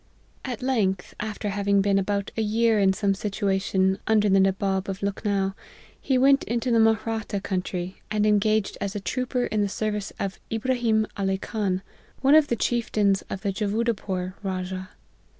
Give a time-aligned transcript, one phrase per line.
[0.53, 5.01] "At length, after having been about a year in some situation under the Nabob of
[5.03, 5.53] Lukhnow,
[6.01, 10.39] he went into the Mahratta country, and engaged as a trooper in the service of
[10.51, 11.83] Ibrahim Ali Khan,
[12.21, 14.89] one of the chieftains of the Javudpore Rajah.